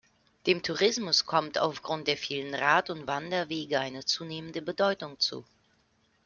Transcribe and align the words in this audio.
Dem 0.47 0.63
Tourismus 0.63 1.27
kommt 1.27 1.59
aufgrund 1.59 2.07
der 2.07 2.17
vielen 2.17 2.55
Rad- 2.55 2.89
und 2.89 3.05
Wanderwege 3.05 3.79
eine 3.79 4.03
zunehmende 4.03 4.63
Bedeutung 4.63 5.19
zu. 5.19 5.45